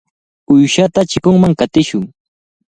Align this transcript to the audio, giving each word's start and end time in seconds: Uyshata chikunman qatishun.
Uyshata 0.53 0.99
chikunman 1.09 1.53
qatishun. 1.59 2.03